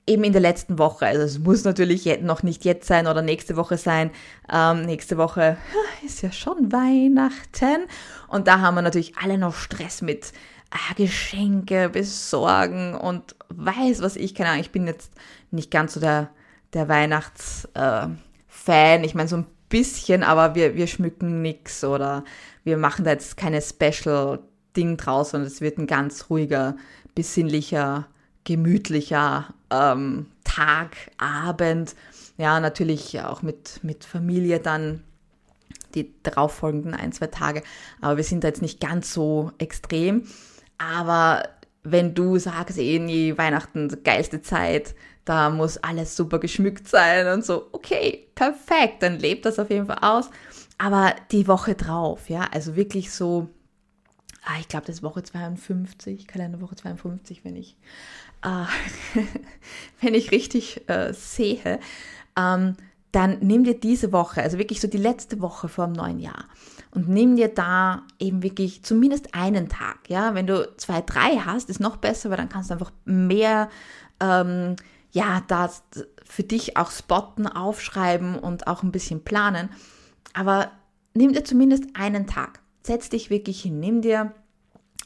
[0.07, 1.07] eben in der letzten Woche.
[1.07, 4.11] Also es muss natürlich noch nicht jetzt sein oder nächste Woche sein.
[4.51, 5.57] Ähm, nächste Woche
[6.05, 7.87] ist ja schon Weihnachten.
[8.27, 10.31] Und da haben wir natürlich alle noch Stress mit
[10.75, 15.11] äh, Geschenke besorgen und weiß was ich, keine Ahnung, ich bin jetzt
[15.51, 16.29] nicht ganz so der,
[16.73, 18.17] der Weihnachtsfan.
[18.67, 22.23] Äh, ich meine, so ein bisschen, aber wir, wir schmücken nix oder
[22.63, 26.75] wir machen da jetzt keine Special-Ding draus, sondern es wird ein ganz ruhiger,
[27.15, 28.07] besinnlicher
[28.45, 31.95] gemütlicher ähm, Tag, Abend.
[32.37, 35.01] Ja, natürlich auch mit, mit Familie dann
[35.95, 37.63] die darauffolgenden ein, zwei Tage.
[38.01, 40.27] Aber wir sind da jetzt nicht ganz so extrem.
[40.77, 41.49] Aber
[41.83, 47.45] wenn du sagst, eh nie Weihnachten, geilste Zeit, da muss alles super geschmückt sein und
[47.45, 50.29] so, okay, perfekt, dann lebt das auf jeden Fall aus.
[50.77, 53.49] Aber die Woche drauf, ja, also wirklich so,
[54.43, 57.77] ah, ich glaube, das ist Woche 52, Kalenderwoche 52, wenn ich
[58.43, 58.65] äh,
[60.01, 61.79] wenn ich richtig äh, sehe,
[62.37, 62.75] ähm,
[63.15, 66.45] dann nimm dir diese Woche, also wirklich so die letzte Woche vor dem neuen Jahr
[66.91, 70.09] und nimm dir da eben wirklich zumindest einen Tag.
[70.09, 73.69] Ja, wenn du zwei, drei hast, ist noch besser, weil dann kannst du einfach mehr,
[74.19, 74.75] ähm,
[75.11, 75.83] ja, das
[76.25, 79.69] für dich auch spotten, aufschreiben und auch ein bisschen planen.
[80.33, 80.71] Aber
[81.13, 82.59] nimm dir zumindest einen Tag.
[82.83, 84.33] Setz dich wirklich hin, nimm dir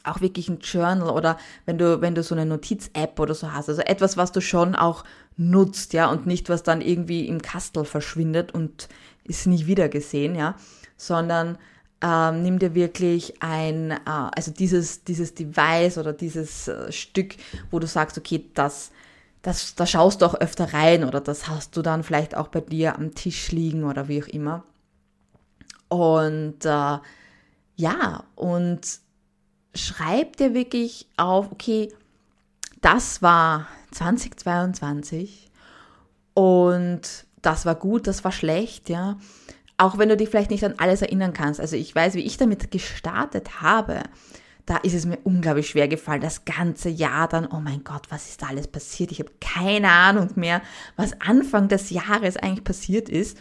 [0.04, 3.68] auch wirklich ein Journal oder wenn du, wenn du so eine Notiz-App oder so hast.
[3.68, 5.04] Also etwas, was du schon auch
[5.36, 8.88] nutzt, ja, und nicht, was dann irgendwie im Kastel verschwindet und
[9.24, 10.54] ist nie wieder gesehen, ja,
[10.96, 11.58] sondern
[12.02, 17.36] ähm, nimm dir wirklich ein, äh, also dieses, dieses Device oder dieses äh, Stück,
[17.70, 18.90] wo du sagst, okay, das,
[19.42, 22.60] das, da schaust du auch öfter rein oder das hast du dann vielleicht auch bei
[22.60, 24.64] dir am Tisch liegen oder wie auch immer.
[25.88, 26.98] Und äh,
[27.76, 28.99] ja, und
[29.74, 31.92] schreib dir wirklich auf, okay,
[32.80, 35.50] das war 2022
[36.34, 37.02] und
[37.42, 39.16] das war gut, das war schlecht, ja.
[39.76, 41.58] Auch wenn du dich vielleicht nicht an alles erinnern kannst.
[41.58, 44.02] Also ich weiß, wie ich damit gestartet habe,
[44.66, 48.28] da ist es mir unglaublich schwer gefallen, das ganze Jahr dann, oh mein Gott, was
[48.28, 49.10] ist da alles passiert?
[49.10, 50.60] Ich habe keine Ahnung mehr,
[50.96, 53.38] was Anfang des Jahres eigentlich passiert ist.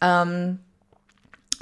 [0.00, 0.58] Ähm,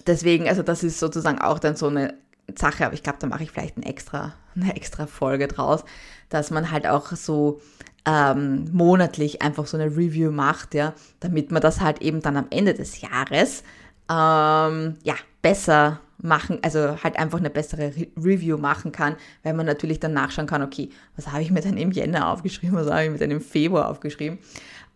[0.06, 2.14] deswegen, also das ist sozusagen auch dann so eine
[2.56, 5.84] Sache, aber ich glaube, da mache ich vielleicht eine extra, eine extra Folge draus,
[6.28, 7.60] dass man halt auch so
[8.06, 12.46] ähm, monatlich einfach so eine Review macht, ja, damit man das halt eben dann am
[12.50, 13.62] Ende des Jahres
[14.10, 19.66] ähm, ja besser machen, also halt einfach eine bessere Re Review machen kann, weil man
[19.66, 23.04] natürlich dann nachschauen kann, okay, was habe ich mir denn im Jänner aufgeschrieben, was habe
[23.04, 24.38] ich mir denn im Februar aufgeschrieben.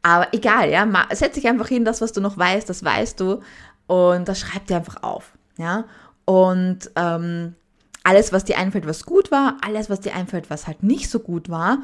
[0.02, 3.40] Aber egal, ja, setz dich einfach hin, das, was du noch weißt, das weißt du
[3.86, 5.84] und das schreib dir einfach auf, ja.
[6.24, 7.54] Und ähm,
[8.02, 11.20] alles, was dir einfällt, was gut war, alles, was dir einfällt, was halt nicht so
[11.20, 11.78] gut war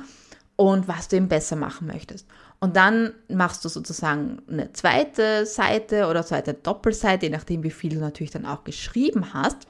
[0.56, 2.26] und was du eben besser machen möchtest.
[2.60, 7.94] Und dann machst du sozusagen eine zweite Seite oder zweite Doppelseite, je nachdem, wie viel
[7.94, 9.66] du natürlich dann auch geschrieben hast.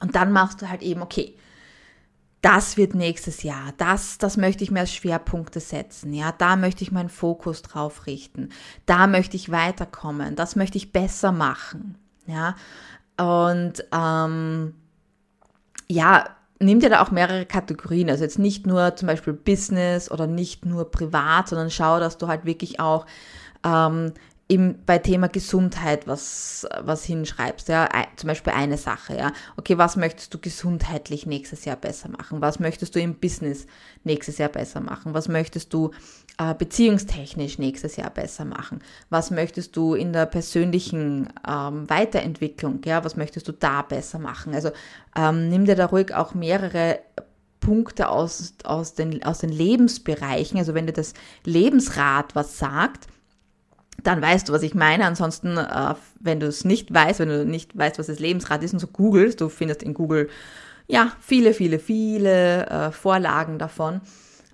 [0.00, 1.34] Und dann machst du halt eben, okay,
[2.40, 6.82] das wird nächstes Jahr, das, das möchte ich mir als Schwerpunkte setzen, ja, da möchte
[6.82, 8.48] ich meinen Fokus drauf richten,
[8.86, 12.56] da möchte ich weiterkommen, das möchte ich besser machen, ja,
[13.20, 14.74] und ähm,
[15.88, 16.24] ja,
[16.58, 18.08] nimm dir da auch mehrere Kategorien.
[18.08, 22.28] Also jetzt nicht nur zum Beispiel Business oder nicht nur privat, sondern schau, dass du
[22.28, 23.04] halt wirklich auch
[23.62, 24.14] ähm,
[24.48, 29.96] im, bei Thema Gesundheit was, was hinschreibst, ja, zum Beispiel eine Sache, ja, okay, was
[29.96, 32.40] möchtest du gesundheitlich nächstes Jahr besser machen?
[32.40, 33.66] Was möchtest du im Business
[34.02, 35.14] nächstes Jahr besser machen?
[35.14, 35.92] Was möchtest du
[36.40, 38.80] äh, beziehungstechnisch nächstes Jahr besser machen?
[39.10, 44.54] Was möchtest du in der persönlichen ähm, Weiterentwicklung, ja, was möchtest du da besser machen?
[44.54, 44.70] Also
[45.14, 47.00] ähm, nimm dir da ruhig auch mehrere
[47.60, 51.12] Punkte aus, aus, den, aus den Lebensbereichen, also wenn dir das
[51.44, 53.06] Lebensrad was sagt,
[54.02, 55.04] dann weißt du, was ich meine.
[55.04, 58.72] Ansonsten, äh, wenn du es nicht weißt, wenn du nicht weißt, was das Lebensrad ist
[58.72, 60.30] und so googelst, du findest in Google
[60.86, 64.00] ja viele, viele, viele äh, Vorlagen davon.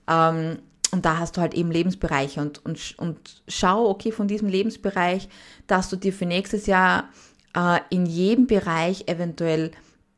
[0.08, 0.58] Ähm,
[0.92, 5.28] und da hast du halt eben Lebensbereiche und, und, und schau, okay, von diesem Lebensbereich,
[5.66, 7.08] dass du dir für nächstes Jahr
[7.54, 9.72] äh, in jedem Bereich eventuell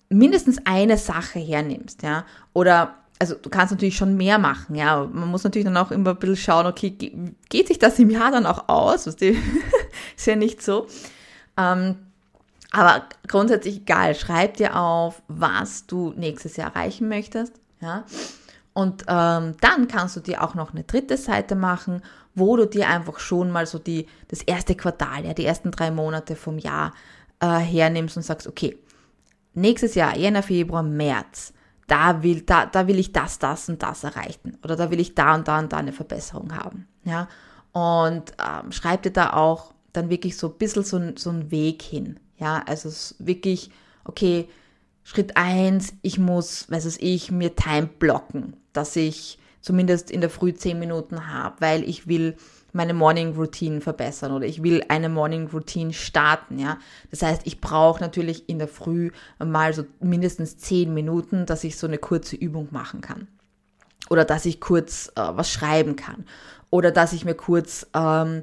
[0.09, 5.05] mindestens eine Sache hernimmst, ja, oder also du kannst natürlich schon mehr machen, ja.
[5.05, 6.97] Man muss natürlich dann auch immer ein bisschen schauen, okay,
[7.49, 9.07] geht sich das im Jahr dann auch aus?
[9.07, 9.21] ist
[10.27, 10.87] ja nicht so.
[11.57, 11.97] Ähm,
[12.71, 18.05] aber grundsätzlich egal, schreib dir auf, was du nächstes Jahr erreichen möchtest, ja.
[18.79, 22.01] Und ähm, dann kannst du dir auch noch eine dritte Seite machen,
[22.37, 25.91] wo du dir einfach schon mal so die, das erste Quartal, ja, die ersten drei
[25.91, 26.95] Monate vom Jahr
[27.41, 28.79] äh, hernimmst und sagst, okay,
[29.53, 31.53] nächstes Jahr, Jänner, Februar, März,
[31.89, 34.57] da will, da, da will ich das, das und das erreichen.
[34.63, 36.87] Oder da will ich da und da und da eine Verbesserung haben.
[37.03, 37.27] Ja?
[37.73, 41.83] Und ähm, schreib dir da auch dann wirklich so ein bisschen so, so einen Weg
[41.83, 42.21] hin.
[42.37, 43.73] Ja, also wirklich,
[44.05, 44.49] okay,
[45.03, 50.31] Schritt eins ich muss, weiß es ich, mir Time blocken, dass ich zumindest in der
[50.31, 52.37] Früh zehn Minuten habe, weil ich will
[52.73, 56.79] meine Morning Routine verbessern oder ich will eine Morning Routine starten, ja.
[57.11, 59.11] Das heißt, ich brauche natürlich in der Früh
[59.45, 63.27] mal so mindestens zehn Minuten, dass ich so eine kurze Übung machen kann.
[64.11, 66.25] Oder dass ich kurz äh, was schreiben kann.
[66.71, 68.43] Oder dass ich mir kurz ähm,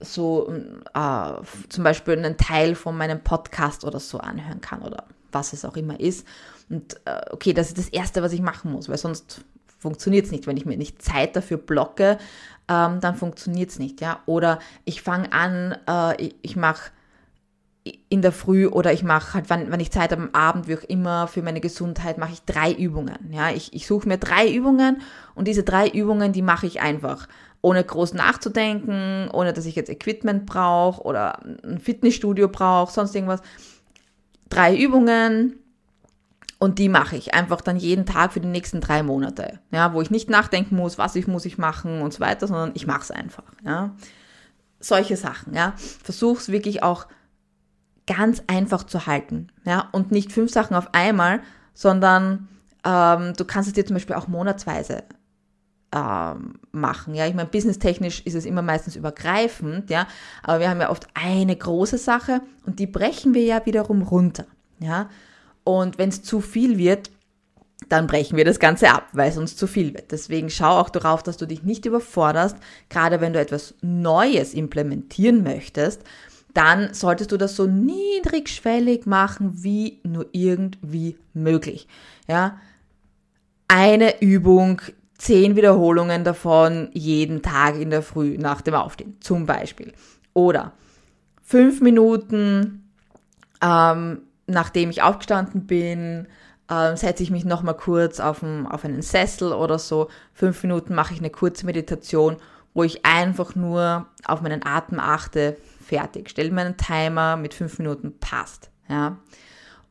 [0.00, 0.50] so
[0.94, 1.32] äh,
[1.68, 5.76] zum Beispiel einen Teil von meinem Podcast oder so anhören kann oder was es auch
[5.76, 6.26] immer ist.
[6.70, 9.44] Und äh, okay, das ist das Erste, was ich machen muss, weil sonst
[9.78, 10.46] funktioniert es nicht.
[10.46, 12.18] Wenn ich mir nicht Zeit dafür blocke,
[12.68, 14.20] ähm, dann funktioniert es nicht, ja.
[14.26, 16.90] Oder ich fange an, äh, ich, ich mache
[18.08, 20.76] in der Früh oder ich mache halt, wenn, wenn ich Zeit habe am Abend, wie
[20.76, 23.30] auch immer, für meine Gesundheit, mache ich drei Übungen.
[23.30, 25.02] Ja, ich, ich suche mir drei Übungen
[25.34, 27.28] und diese drei Übungen, die mache ich einfach.
[27.62, 33.40] Ohne groß nachzudenken, ohne dass ich jetzt Equipment brauche oder ein Fitnessstudio brauche, sonst irgendwas.
[34.48, 35.58] Drei Übungen,
[36.58, 40.00] und die mache ich einfach dann jeden Tag für die nächsten drei Monate, ja, wo
[40.00, 43.02] ich nicht nachdenken muss, was ich muss ich machen und so weiter, sondern ich mache
[43.02, 43.94] es einfach, ja.
[44.78, 45.74] Solche Sachen, ja.
[46.02, 47.06] Versuch's wirklich auch
[48.06, 51.40] ganz einfach zu halten, ja, und nicht fünf Sachen auf einmal,
[51.74, 52.48] sondern
[52.84, 55.02] ähm, du kannst es dir zum Beispiel auch monatsweise
[55.92, 57.14] ähm, machen.
[57.14, 60.06] Ja, ich meine, businesstechnisch ist es immer meistens übergreifend, ja,
[60.42, 64.46] aber wir haben ja oft eine große Sache und die brechen wir ja wiederum runter.
[64.78, 65.08] Ja,
[65.66, 67.10] und wenn es zu viel wird,
[67.88, 70.12] dann brechen wir das Ganze ab, weil es uns zu viel wird.
[70.12, 72.56] Deswegen schau auch darauf, dass du dich nicht überforderst,
[72.88, 76.02] gerade wenn du etwas Neues implementieren möchtest,
[76.54, 81.88] dann solltest du das so niedrigschwellig machen wie nur irgendwie möglich.
[82.28, 82.60] Ja?
[83.66, 84.80] Eine Übung,
[85.18, 89.92] zehn Wiederholungen davon jeden Tag in der Früh nach dem Aufstehen, zum Beispiel.
[90.32, 90.74] Oder
[91.42, 92.84] fünf Minuten
[93.60, 96.26] ähm, nachdem ich aufgestanden bin,
[96.68, 100.08] äh, setze ich mich nochmal kurz auf, ein, auf einen Sessel oder so.
[100.32, 102.36] Fünf Minuten mache ich eine kurze Meditation,
[102.74, 105.56] wo ich einfach nur auf meinen Atem achte.
[105.84, 106.30] Fertig.
[106.30, 108.70] Stell mir einen Timer mit fünf Minuten, passt.
[108.88, 109.18] Ja.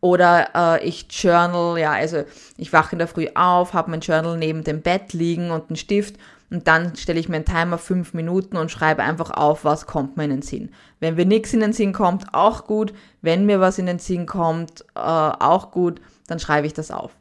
[0.05, 2.25] Oder äh, ich journal, ja, also
[2.57, 5.77] ich wache in der Früh auf, habe mein Journal neben dem Bett liegen und einen
[5.77, 6.17] Stift
[6.51, 10.15] und dann stelle ich mir einen Timer fünf Minuten und schreibe einfach auf, was kommt
[10.15, 10.69] mir in den Sinn.
[10.99, 12.93] Wenn mir nichts in den Sinn kommt, auch gut.
[13.23, 17.13] Wenn mir was in den Sinn kommt, äh, auch gut, dann schreibe ich das auf.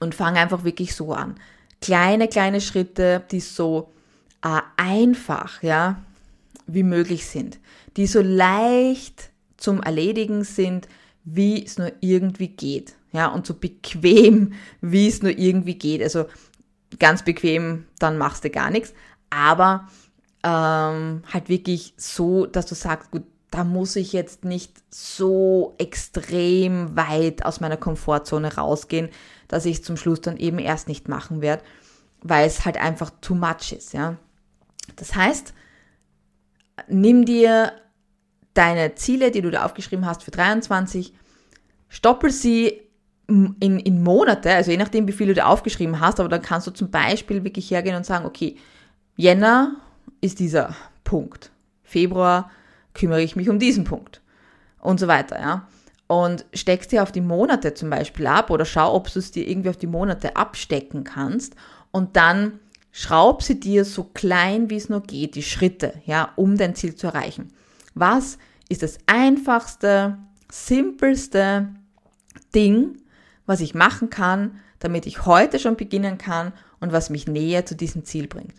[0.00, 1.34] Und fange einfach wirklich so an.
[1.82, 3.92] Kleine, kleine Schritte, die so
[4.42, 5.98] äh, einfach, ja,
[6.66, 7.58] wie möglich sind.
[7.98, 10.88] Die so leicht zum Erledigen sind,
[11.24, 12.94] wie es nur irgendwie geht.
[13.12, 16.02] Ja, und so bequem, wie es nur irgendwie geht.
[16.02, 16.26] Also
[16.98, 18.92] ganz bequem, dann machst du gar nichts.
[19.30, 19.88] Aber
[20.42, 26.96] ähm, halt wirklich so, dass du sagst, gut, da muss ich jetzt nicht so extrem
[26.96, 29.08] weit aus meiner Komfortzone rausgehen,
[29.48, 31.62] dass ich es zum Schluss dann eben erst nicht machen werde,
[32.20, 34.16] weil es halt einfach too much ist, ja.
[34.96, 35.54] Das heißt,
[36.88, 37.72] nimm dir
[38.58, 41.12] deine Ziele, die du da aufgeschrieben hast für 23,
[41.88, 42.80] stoppel sie
[43.28, 46.66] in, in Monate, also je nachdem, wie viel du da aufgeschrieben hast, aber dann kannst
[46.66, 48.56] du zum Beispiel wirklich hergehen und sagen, okay,
[49.16, 49.76] Jänner
[50.20, 51.50] ist dieser Punkt.
[51.84, 52.50] Februar
[52.94, 54.22] kümmere ich mich um diesen Punkt
[54.80, 55.68] und so weiter, ja.
[56.06, 59.46] Und steckst dir auf die Monate zum Beispiel ab oder schau, ob du es dir
[59.46, 61.54] irgendwie auf die Monate abstecken kannst
[61.90, 62.60] und dann
[62.92, 66.96] schraub sie dir so klein wie es nur geht, die Schritte, ja, um dein Ziel
[66.96, 67.52] zu erreichen.
[67.94, 68.38] Was
[68.68, 70.18] ist das einfachste,
[70.50, 71.68] simpelste
[72.54, 72.98] Ding,
[73.46, 77.74] was ich machen kann, damit ich heute schon beginnen kann und was mich näher zu
[77.74, 78.54] diesem Ziel bringt.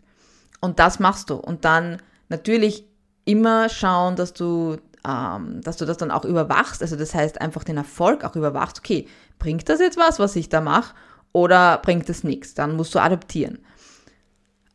[0.62, 1.36] Und das machst du.
[1.36, 2.86] Und dann natürlich
[3.26, 6.82] immer schauen, dass du ähm, dass du das dann auch überwachst.
[6.82, 8.80] Also das heißt einfach den Erfolg auch überwachst.
[8.80, 10.93] Okay, bringt das jetzt was, was ich da mache,
[11.32, 12.54] oder bringt es nichts?
[12.54, 13.60] Dann musst du adaptieren.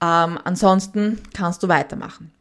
[0.01, 2.33] Ähm, ansonsten kannst du weitermachen.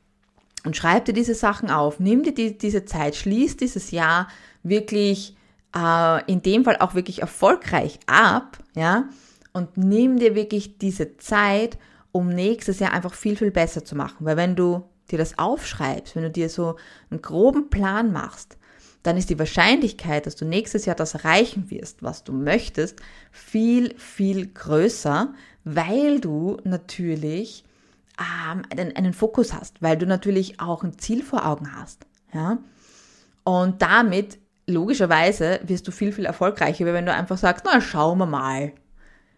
[0.65, 4.27] Und schreib dir diese Sachen auf, nimm dir die, diese Zeit, schließ dieses Jahr
[4.63, 5.35] wirklich
[5.75, 9.09] äh, in dem Fall auch wirklich erfolgreich ab, ja,
[9.51, 11.77] und nimm dir wirklich diese Zeit,
[12.11, 14.25] um nächstes Jahr einfach viel, viel besser zu machen.
[14.25, 16.77] Weil wenn du dir das aufschreibst, wenn du dir so
[17.09, 18.57] einen groben Plan machst,
[19.03, 23.93] dann ist die Wahrscheinlichkeit, dass du nächstes Jahr das erreichen wirst, was du möchtest, viel,
[23.97, 25.33] viel größer,
[25.65, 27.65] weil du natürlich
[28.19, 32.05] ähm, einen, einen Fokus hast, weil du natürlich auch ein Ziel vor Augen hast.
[32.33, 32.59] Ja?
[33.43, 38.25] Und damit, logischerweise, wirst du viel, viel erfolgreicher, wenn du einfach sagst, na, schauen wir
[38.25, 38.73] mal.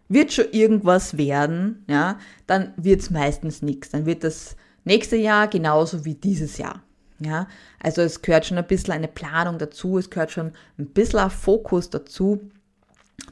[0.08, 3.90] Wird schon irgendwas werden, ja, dann wird es meistens nichts.
[3.90, 6.84] Dann wird das nächste Jahr genauso wie dieses Jahr.
[7.20, 7.48] Ja,
[7.82, 11.30] also es gehört schon ein bisschen eine Planung dazu, es gehört schon ein bisschen ein
[11.30, 12.52] Fokus dazu,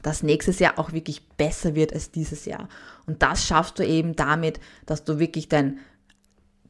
[0.02, 2.68] dass nächstes Jahr auch wirklich besser wird als dieses Jahr.
[3.06, 5.78] Und das schaffst du eben damit, dass du wirklich dein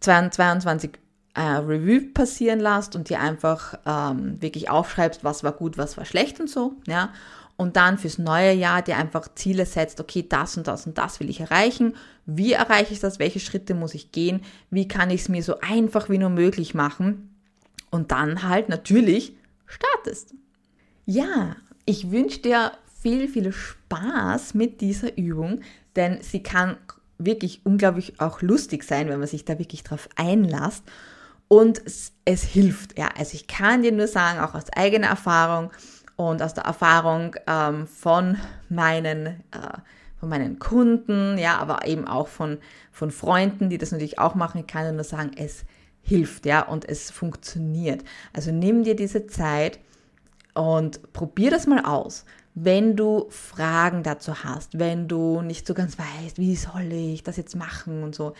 [0.00, 0.98] 22
[1.34, 6.04] äh, Review passieren lässt und dir einfach ähm, wirklich aufschreibst, was war gut, was war
[6.04, 7.10] schlecht und so, ja
[7.56, 11.20] und dann fürs neue Jahr dir einfach Ziele setzt, okay, das und das und das
[11.20, 11.94] will ich erreichen.
[12.26, 13.18] Wie erreiche ich das?
[13.18, 14.42] Welche Schritte muss ich gehen?
[14.70, 17.30] Wie kann ich es mir so einfach wie nur möglich machen?
[17.90, 20.34] Und dann halt natürlich startest.
[21.06, 22.72] Ja, ich wünsche dir
[23.04, 25.60] viel, viel Spaß mit dieser Übung,
[25.94, 26.76] denn sie kann
[27.18, 30.84] wirklich unglaublich auch lustig sein, wenn man sich da wirklich drauf einlasst.
[31.46, 32.98] Und es, es hilft.
[32.98, 35.70] Ja, also ich kann dir nur sagen, auch aus eigener Erfahrung,
[36.16, 38.38] und aus der Erfahrung ähm, von
[38.68, 39.78] meinen äh,
[40.16, 42.56] von meinen Kunden, ja, aber eben auch von,
[42.90, 45.64] von Freunden, die das natürlich auch machen, ich kann nur sagen, es
[46.00, 48.04] hilft, ja, und es funktioniert.
[48.32, 49.80] Also nimm dir diese Zeit
[50.54, 52.24] und probier das mal aus.
[52.54, 57.36] Wenn du Fragen dazu hast, wenn du nicht so ganz weißt, wie soll ich das
[57.36, 58.34] jetzt machen und so,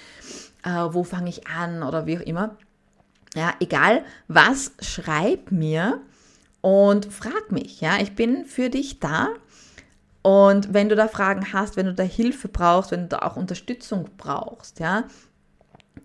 [0.63, 2.57] äh, wo fange ich an oder wie auch immer,
[3.35, 6.01] ja, egal was, schreib mir
[6.61, 9.29] und frag mich, ja, ich bin für dich da.
[10.23, 13.37] Und wenn du da Fragen hast, wenn du da Hilfe brauchst, wenn du da auch
[13.37, 15.05] Unterstützung brauchst, ja,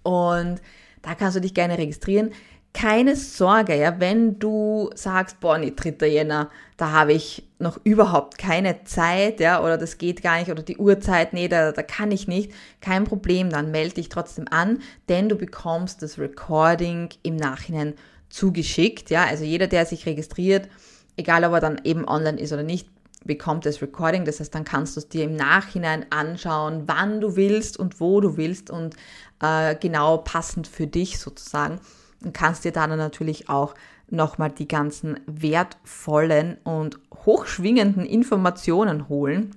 [0.03, 0.61] und
[1.03, 2.33] da kannst du dich gerne registrieren
[2.74, 6.06] keine Sorge, ja, wenn du sagst, boah, nee, 3.
[6.06, 10.62] Jänner, da habe ich noch überhaupt keine Zeit, ja, oder das geht gar nicht, oder
[10.62, 14.78] die Uhrzeit, nee, da, da kann ich nicht, kein Problem, dann melde dich trotzdem an,
[15.08, 17.94] denn du bekommst das Recording im Nachhinein
[18.30, 20.68] zugeschickt, ja, also jeder, der sich registriert,
[21.16, 22.88] egal ob er dann eben online ist oder nicht,
[23.24, 27.37] bekommt das Recording, das heißt, dann kannst du es dir im Nachhinein anschauen, wann du
[27.37, 28.96] willst und wo du willst und
[29.40, 31.78] äh, genau passend für dich sozusagen
[32.24, 33.74] und kannst dir dann natürlich auch
[34.08, 39.54] nochmal die ganzen wertvollen und hochschwingenden Informationen holen,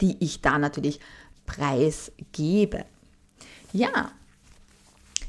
[0.00, 1.00] die ich da natürlich
[1.46, 2.84] preisgebe.
[3.72, 4.10] Ja,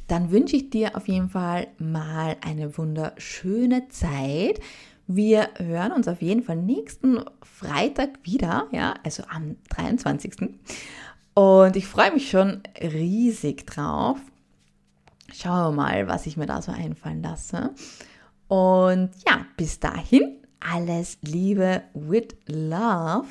[0.07, 4.59] dann wünsche ich dir auf jeden Fall mal eine wunderschöne Zeit.
[5.05, 10.49] Wir hören uns auf jeden Fall nächsten Freitag wieder, ja, also am 23.
[11.33, 14.17] Und ich freue mich schon riesig drauf.
[15.39, 17.75] Schauen wir mal, was ich mir da so einfallen lasse.
[18.47, 23.27] Und ja, bis dahin alles Liebe with Love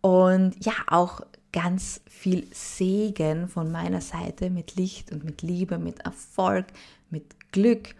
[0.00, 1.20] und ja, auch
[1.52, 6.66] ganz viel Segen von meiner Seite mit Licht und mit Liebe, mit Erfolg,
[7.10, 7.94] mit Glück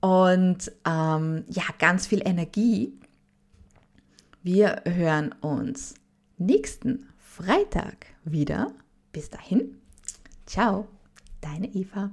[0.00, 2.98] und ähm, ja, ganz viel Energie.
[4.42, 5.94] Wir hören uns
[6.38, 8.72] nächsten Freitag wieder.
[9.12, 9.76] Bis dahin,
[10.46, 10.88] ciao,
[11.42, 12.10] deine Eva.